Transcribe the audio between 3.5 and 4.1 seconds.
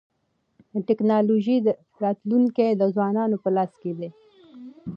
لاس کي دی.